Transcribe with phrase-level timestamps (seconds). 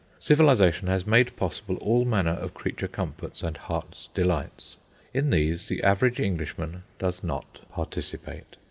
[0.17, 4.75] Civilisation has made possible all manner of creature comforts and heart's delights.
[5.13, 8.55] In these the average Englishman does not participate.